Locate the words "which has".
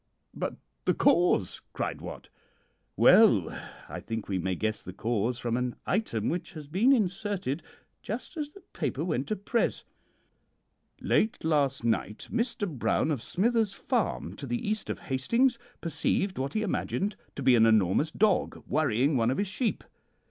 6.27-6.65